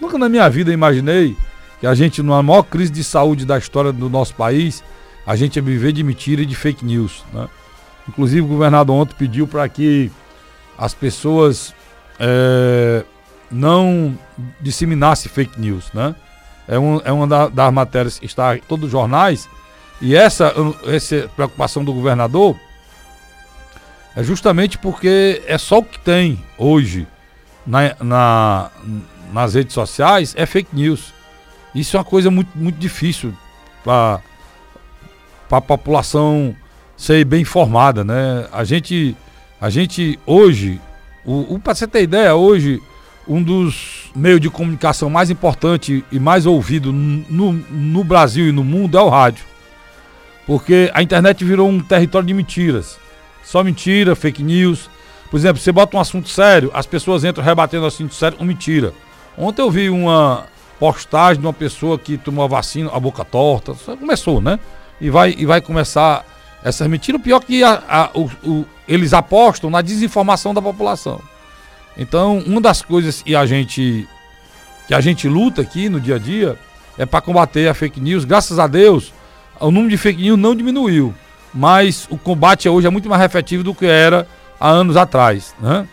[0.00, 1.36] Nunca na minha vida imaginei
[1.80, 4.82] que a gente, numa maior crise de saúde da história do nosso país,
[5.26, 7.24] a gente ia viver de mentira e de fake news.
[7.32, 7.48] Né?
[8.08, 10.10] Inclusive, o governador ontem pediu para que
[10.76, 11.74] as pessoas
[12.18, 13.04] é,
[13.50, 14.18] não
[14.60, 15.90] disseminassem fake news.
[15.92, 16.14] Né?
[16.68, 19.48] É, um, é uma da, das matérias que está em todos os jornais.
[20.00, 20.52] E essa,
[20.86, 22.56] essa preocupação do governador
[24.16, 27.06] é justamente porque é só o que tem hoje
[27.66, 28.70] na, na,
[29.34, 31.12] nas redes sociais é fake news.
[31.74, 33.34] Isso é uma coisa muito, muito difícil
[33.82, 34.20] para
[35.50, 36.54] a população
[36.96, 38.46] ser bem informada, né?
[38.52, 39.16] A gente,
[39.60, 40.80] a gente hoje,
[41.24, 42.80] o, o para você ter ideia, hoje
[43.26, 48.62] um dos meios de comunicação mais importante e mais ouvido no, no Brasil e no
[48.62, 49.44] mundo é o rádio.
[50.46, 52.98] Porque a internet virou um território de mentiras.
[53.42, 54.88] Só mentira, fake news.
[55.30, 58.92] Por exemplo, você bota um assunto sério, as pessoas entram rebatendo assunto sério com mentira.
[59.36, 60.46] Ontem eu vi uma
[60.78, 63.74] postagem de uma pessoa que tomou a vacina, a boca torta.
[63.96, 64.58] Começou, né?
[65.00, 66.24] E vai, e vai começar
[66.62, 67.20] essas mentiras.
[67.20, 71.20] Pior é que a, a, o, o, eles apostam na desinformação da população.
[71.96, 74.08] Então, uma das coisas que a gente,
[74.88, 76.58] que a gente luta aqui no dia a dia
[76.98, 78.24] é para combater a fake news.
[78.24, 79.12] Graças a Deus,
[79.60, 81.14] o número de fake news não diminuiu.
[81.52, 84.26] Mas o combate hoje é muito mais efetivo do que era
[84.58, 85.54] há anos atrás.
[85.60, 85.86] Né?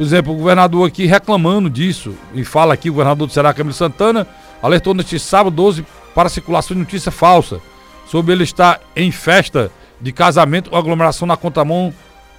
[0.00, 3.74] Por exemplo, o governador aqui reclamando disso, e fala aqui, o governador do Ceará, Camilo
[3.74, 4.26] Santana,
[4.62, 5.84] alertou neste sábado 12
[6.14, 7.60] para circulação de notícia falsa
[8.06, 9.70] sobre ele estar em festa
[10.00, 11.92] de casamento ou aglomeração na contramão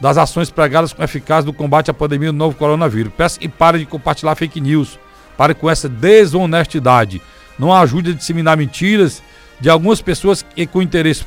[0.00, 3.12] das ações pregadas com eficácia do combate à pandemia do novo coronavírus.
[3.14, 4.98] Peço e pare de compartilhar fake news.
[5.36, 7.20] Pare com essa desonestidade.
[7.58, 9.22] Não ajude a disseminar mentiras
[9.60, 11.26] de algumas pessoas que, com interesse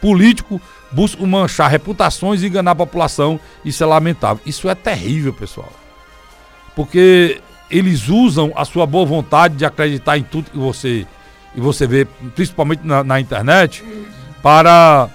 [0.00, 0.60] político,
[0.92, 3.38] buscam manchar reputações e enganar a população.
[3.64, 4.42] Isso é lamentável.
[4.44, 5.72] Isso é terrível, pessoal.
[6.74, 11.06] Porque eles usam a sua boa vontade de acreditar em tudo que você
[11.54, 13.84] e você vê, principalmente na, na internet,
[14.42, 15.08] para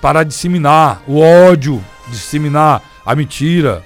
[0.00, 3.82] para disseminar o ódio, disseminar a mentira.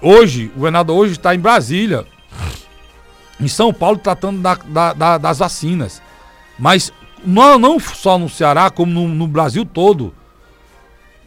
[0.00, 2.06] Hoje, o governador hoje está em Brasília,
[3.38, 6.00] em São Paulo, tratando da, da, da, das vacinas.
[6.58, 6.90] Mas
[7.22, 10.14] não, não só no Ceará, como no, no Brasil todo,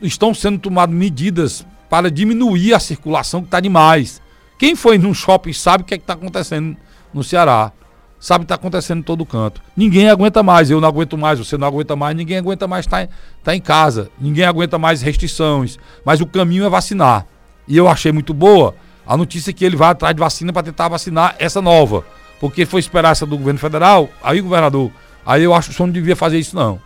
[0.02, 4.22] estão sendo tomadas medidas para diminuir a circulação que está demais.
[4.58, 6.78] Quem foi num shopping sabe o que é está acontecendo
[7.14, 7.72] no Ceará.
[8.20, 9.62] Sabe o que está acontecendo em todo canto.
[9.76, 13.08] Ninguém aguenta mais, eu não aguento mais, você não aguenta mais, ninguém aguenta mais estar
[13.08, 13.14] tá,
[13.44, 14.12] tá em casa.
[14.20, 15.80] Ninguém aguenta mais restrições.
[16.06, 17.26] Mas o caminho é vacinar.
[17.68, 18.76] E eu achei muito boa
[19.06, 22.06] a notícia que ele vai atrás de vacina para tentar vacinar essa nova.
[22.40, 24.92] Porque foi esperar essa do governo federal, aí governador,
[25.26, 26.80] aí eu acho que o senhor não devia fazer isso não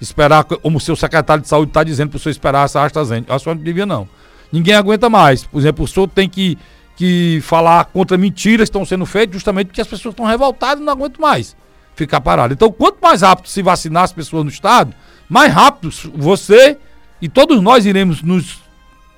[0.00, 3.30] esperar, como o seu secretário de saúde está dizendo para o senhor esperar essa AstraZeneca.
[3.30, 4.08] Eu acho que não devia, não.
[4.52, 5.44] Ninguém aguenta mais.
[5.44, 6.58] Por exemplo, o senhor tem que,
[6.96, 10.84] que falar contra mentiras que estão sendo feitas justamente porque as pessoas estão revoltadas e
[10.84, 11.56] não aguentam mais
[11.94, 12.54] ficar parado.
[12.54, 14.94] Então, quanto mais rápido se vacinar as pessoas no Estado,
[15.28, 16.78] mais rápido você
[17.20, 18.58] e todos nós iremos nos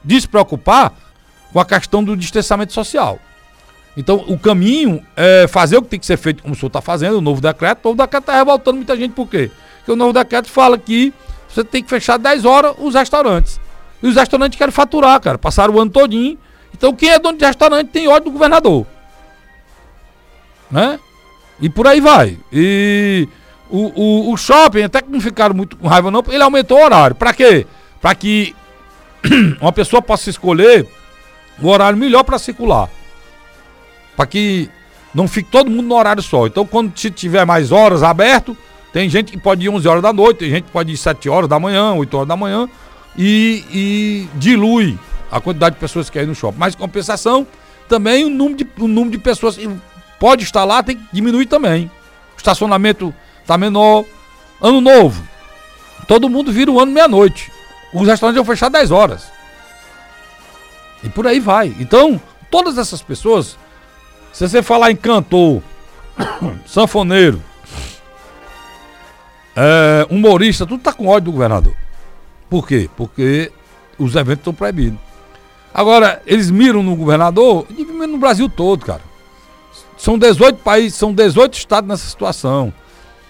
[0.03, 0.93] despreocupar
[1.53, 3.21] com a questão do distanciamento social.
[3.97, 6.81] Então, o caminho é fazer o que tem que ser feito, como o senhor está
[6.81, 7.85] fazendo, o novo decreto.
[7.85, 9.51] O novo decreto está revoltando muita gente, por quê?
[9.83, 11.13] Porque o novo decreto fala que
[11.49, 13.61] você tem que fechar 10 horas os restaurantes.
[14.03, 15.37] E os restaurantes querem faturar, cara.
[15.37, 16.39] Passaram o ano todinho.
[16.73, 18.87] Então quem é dono de restaurante tem ódio do governador.
[20.71, 20.99] Né?
[21.61, 22.39] E por aí vai.
[22.53, 23.29] E
[23.69, 26.85] o, o, o shopping, até que não ficaram muito com raiva não, ele aumentou o
[26.85, 27.17] horário.
[27.17, 27.67] Para quê?
[28.01, 28.55] Para que
[29.61, 30.87] uma pessoa possa escolher
[31.61, 32.89] o horário melhor para circular.
[34.17, 34.71] Para que
[35.15, 36.47] não fique todo mundo no horário só.
[36.47, 38.57] Então quando tiver mais horas aberto,
[38.93, 41.29] tem gente que pode ir 11 horas da noite, tem gente que pode ir 7
[41.29, 42.69] horas da manhã, 8 horas da manhã
[43.17, 44.99] e, e dilui
[45.31, 46.59] a quantidade de pessoas que querem no shopping.
[46.59, 47.47] Mas, compensação,
[47.89, 49.69] também o número de, o número de pessoas que
[50.21, 51.91] pode estar lá tem que diminuir também.
[52.35, 54.05] O estacionamento está menor.
[54.61, 55.23] Ano novo,
[56.07, 57.51] todo mundo vira o ano meia-noite.
[57.93, 59.33] Os restaurantes vão fechar 10 horas.
[61.03, 61.75] E por aí vai.
[61.81, 62.21] Então,
[62.51, 63.59] todas essas pessoas,
[64.33, 65.63] se você falar em cantor,
[66.67, 67.43] sanfoneiro,
[69.57, 71.75] é, humorista, tudo tá com ódio do governador.
[72.49, 72.89] Por quê?
[72.97, 73.51] Porque
[73.99, 74.99] os eventos estão proibidos.
[75.73, 79.01] Agora, eles miram no governador e no Brasil todo, cara.
[79.97, 82.73] São 18 países, são 18 estados nessa situação.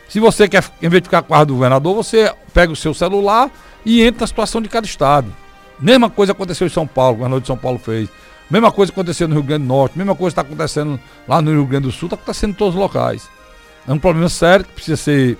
[0.08, 2.92] Se você quer, em vez de ficar com a do governador, você pega o seu
[2.92, 3.50] celular
[3.84, 5.32] e entra na situação de cada estado.
[5.78, 8.08] Mesma coisa aconteceu em São Paulo, o governador de São Paulo fez.
[8.50, 11.64] Mesma coisa aconteceu no Rio Grande do Norte, mesma coisa está acontecendo lá no Rio
[11.64, 13.28] Grande do Sul, está acontecendo em todos os locais.
[13.86, 15.38] É um problema sério que precisa ser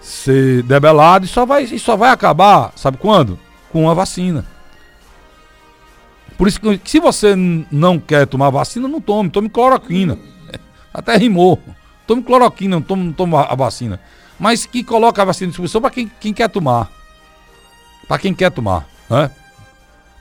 [0.00, 3.38] ser debelado e só vai, e só vai acabar, sabe quando?
[3.70, 4.44] Com a vacina.
[6.36, 10.16] Por isso que se você não quer tomar vacina, não tome, tome cloroquina.
[10.94, 11.60] Até rimou.
[12.06, 14.00] Tome cloroquina, não tome, não tome a vacina.
[14.38, 16.90] Mas que coloca a vacina à disposição para quem, quem quer tomar.
[18.06, 19.30] Para quem quer tomar, né?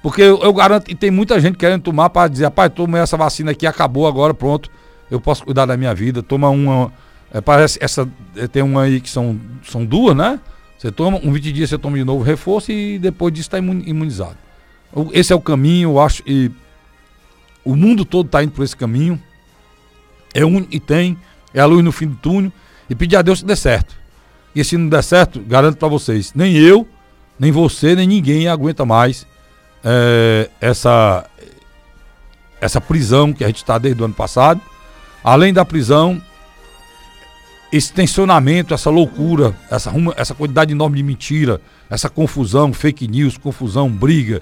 [0.01, 3.18] Porque eu, eu, garanto que tem muita gente querendo tomar para dizer, rapaz, tomei essa
[3.18, 4.69] vacina aqui, acabou agora, pronto.
[5.09, 6.21] Eu posso cuidar da minha vida.
[6.23, 6.91] Toma uma.
[7.33, 8.07] É, parece essa.
[8.51, 10.39] Tem uma aí que são, são duas, né?
[10.77, 14.38] Você toma, um 20 dias você toma de novo reforço e depois disso está imunizado.
[15.12, 16.51] Esse é o caminho, eu acho, e
[17.65, 19.21] o mundo todo está indo por esse caminho.
[20.33, 21.18] É um e tem,
[21.53, 22.51] é a luz no fim do túnel.
[22.89, 23.95] E pedir a Deus que dê certo.
[24.56, 26.88] E se não der certo, garanto para vocês, nem eu,
[27.39, 29.27] nem você, nem ninguém aguenta mais
[29.83, 31.25] é, essa,
[32.62, 34.62] essa prisão que a gente está desde o ano passado.
[35.23, 36.21] Além da prisão,
[37.71, 43.89] esse tensionamento, essa loucura, essa, essa quantidade enorme de mentira, essa confusão, fake news, confusão,
[43.89, 44.41] briga,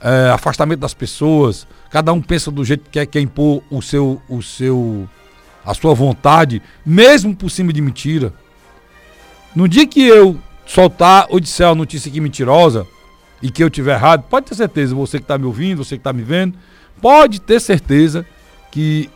[0.00, 4.20] é, afastamento das pessoas, cada um pensa do jeito que quer, quer impor o seu,
[4.28, 5.08] o seu,
[5.64, 8.32] a sua vontade, mesmo por cima de mentira.
[9.54, 12.86] No dia que eu soltar ou disser a notícia aqui mentirosa
[13.40, 16.00] e que eu tiver errado, pode ter certeza, você que está me ouvindo, você que
[16.00, 16.58] está me vendo,
[17.00, 18.26] pode ter certeza
[18.70, 19.08] que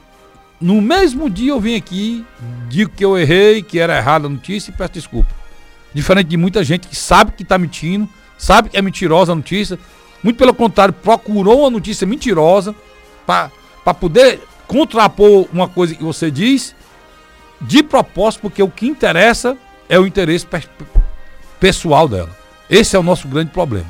[0.61, 2.25] no mesmo dia eu vim aqui,
[2.69, 5.31] digo que eu errei, que era errada a notícia e peço desculpa.
[5.95, 9.79] Diferente de muita gente que sabe que está mentindo, sabe que é mentirosa a notícia,
[10.23, 12.75] muito pelo contrário, procurou uma notícia mentirosa
[13.27, 16.77] para poder contrapor uma coisa que você diz
[17.61, 19.57] de propósito, porque o que interessa
[19.89, 20.47] é o interesse
[21.59, 22.31] pessoal dela.
[22.69, 23.87] Esse é o nosso grande problema.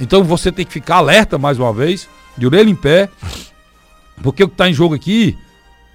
[0.00, 3.08] Então você tem que ficar alerta mais uma vez, de orelha em pé,
[4.22, 5.38] porque o que está em jogo aqui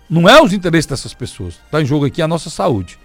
[0.10, 1.56] não é os interesses dessas pessoas.
[1.66, 2.98] Está em jogo aqui a nossa saúde.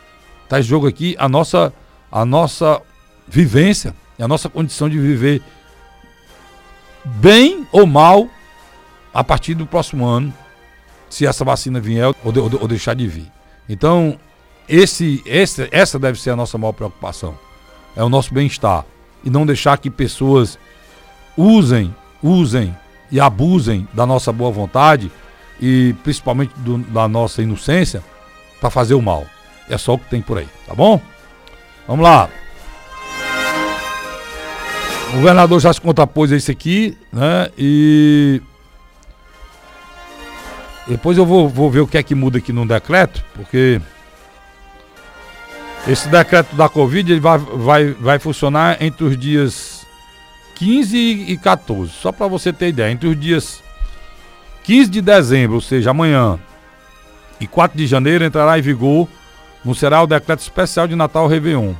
[0.44, 1.72] Está em jogo aqui a nossa,
[2.10, 2.80] a nossa
[3.26, 5.42] vivência, a nossa condição de viver
[7.04, 8.28] bem ou mal
[9.12, 10.32] a partir do próximo ano,
[11.10, 13.30] se essa vacina vier ou, de, ou deixar de vir.
[13.68, 14.18] Então,
[14.68, 17.36] esse, esse, essa deve ser a nossa maior preocupação.
[17.96, 18.86] É o nosso bem-estar.
[19.24, 20.58] E não deixar que pessoas
[21.36, 22.74] usem, usem
[23.10, 25.10] e abusem da nossa boa vontade
[25.62, 28.02] e principalmente do, da nossa inocência
[28.60, 29.24] para fazer o mal.
[29.70, 31.00] É só o que tem por aí, tá bom?
[31.86, 32.28] Vamos lá.
[35.10, 37.48] O governador já se contrapôs a isso aqui, né?
[37.56, 38.42] E
[40.88, 43.80] depois eu vou, vou ver o que é que muda aqui no decreto, porque
[45.86, 49.86] esse decreto da Covid ele vai, vai, vai funcionar entre os dias
[50.56, 51.92] 15 e 14.
[51.92, 53.61] Só para você ter ideia, entre os dias
[54.64, 56.38] 15 de dezembro, ou seja, amanhã,
[57.40, 59.08] e 4 de janeiro entrará em vigor
[59.64, 61.74] no será o decreto especial de Natal Réveillon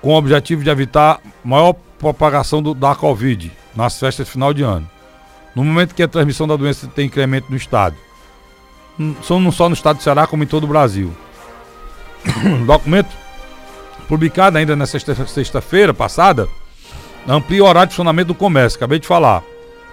[0.00, 4.62] com o objetivo de evitar maior propagação do, da Covid nas festas de final de
[4.62, 4.88] ano.
[5.54, 7.96] No momento que a transmissão da doença tem incremento no estado,
[8.98, 11.12] não só no estado do Ceará, como em todo o Brasil.
[12.66, 13.10] documento
[14.08, 16.48] publicado ainda nessa sexta-feira passada
[17.26, 19.42] amplia o horário de funcionamento do comércio, acabei de falar.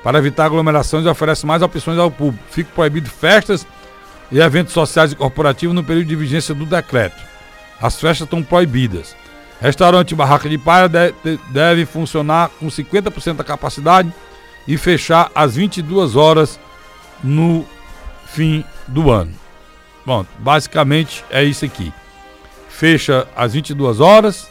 [0.03, 2.43] Para evitar aglomerações oferece mais opções ao público.
[2.49, 3.65] Fica proibido festas
[4.31, 7.21] e eventos sociais e corporativos no período de vigência do decreto.
[7.81, 9.15] As festas estão proibidas.
[9.61, 11.13] Restaurante e barraca de praia de,
[11.49, 14.11] devem funcionar com 50% da capacidade
[14.67, 16.59] e fechar às 22 horas
[17.21, 17.65] no
[18.25, 19.33] fim do ano.
[20.05, 21.91] Bom, basicamente é isso aqui.
[22.69, 24.47] Fecha às 22 horas,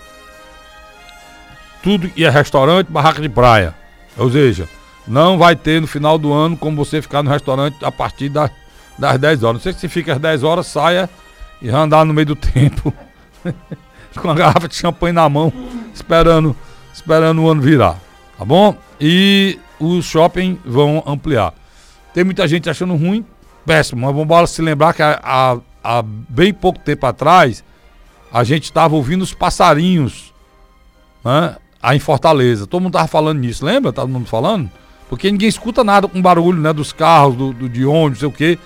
[1.82, 3.74] tudo e é restaurante, barraca de praia.
[4.16, 4.68] Ou seja,
[5.08, 8.50] não vai ter no final do ano como você ficar no restaurante a partir das,
[8.98, 9.54] das 10 horas.
[9.54, 11.08] Não sei se fica às 10 horas, saia
[11.60, 12.92] e andar no meio do tempo.
[14.16, 15.52] com a garrafa de champanhe na mão,
[15.94, 16.56] esperando,
[16.92, 17.96] esperando o ano virar,
[18.36, 18.76] tá bom?
[19.00, 21.54] E os shopping vão ampliar.
[22.12, 23.24] Tem muita gente achando ruim,
[23.64, 27.62] péssimo, mas vamos se lembrar que há, há bem pouco tempo atrás
[28.32, 30.34] a gente estava ouvindo os passarinhos
[31.24, 32.66] né, aí em Fortaleza.
[32.66, 33.92] Todo mundo estava falando nisso, lembra?
[33.92, 34.70] Todo mundo falando?
[35.08, 38.32] Porque ninguém escuta nada com barulho né, dos carros, do, do de ônibus, sei o
[38.32, 38.58] quê.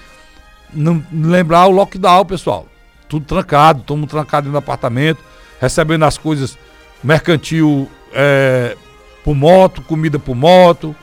[0.72, 2.66] Não lembrar o lockdown, pessoal.
[3.08, 5.22] Tudo trancado, todo mundo trancado no apartamento
[5.62, 6.58] recebendo as coisas
[7.04, 8.76] mercantil é,
[9.22, 10.94] por moto, comida por moto.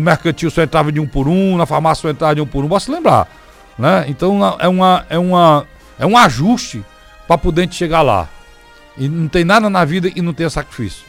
[0.00, 2.68] Mercantil só entrava de um por um, na farmácia só entrava de um por um,
[2.68, 3.28] posso lembrar.
[3.78, 4.06] Né?
[4.08, 6.84] Então é, uma, é, uma, é um ajuste
[7.28, 8.28] para poder chegar lá.
[8.96, 11.06] E não tem nada na vida e não tem sacrifício.